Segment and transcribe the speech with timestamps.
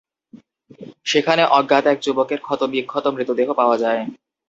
[1.05, 4.01] সেখানে অজ্ঞাত এক যুবকের ক্ষতবিক্ষত মৃতদেহ পাওয়া যায়।